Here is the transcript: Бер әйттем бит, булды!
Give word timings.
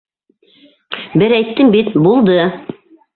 Бер 1.23 1.35
әйттем 1.39 1.69
бит, 1.75 1.93
булды! 2.07 2.39